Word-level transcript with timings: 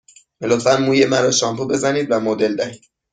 لطفاً 0.49 0.73
موی 0.85 1.01
مرا 1.11 1.31
شامپو 1.39 1.65
بزنید 1.71 2.07
و 2.11 2.19
مدل 2.19 2.53
دهید. 2.59 2.83